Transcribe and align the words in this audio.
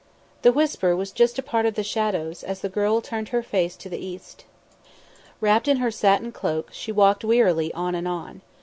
The 0.41 0.51
whisper 0.51 0.95
was 0.95 1.11
just 1.11 1.37
a 1.37 1.43
part 1.43 1.67
of 1.67 1.75
the 1.75 1.83
shadows, 1.83 2.43
as 2.43 2.61
the 2.61 2.69
girl 2.69 3.01
turned 3.01 3.29
her 3.29 3.43
face 3.43 3.75
to 3.77 3.87
the 3.87 4.03
East. 4.03 4.45
Wrapped 5.39 5.67
in 5.67 5.77
her 5.77 5.91
satin 5.91 6.31
cloak, 6.31 6.69
she 6.71 6.91
walked 6.91 7.23
wearily 7.23 7.71
on 7.75 7.93
and 7.93 8.07
on. 8.07 8.41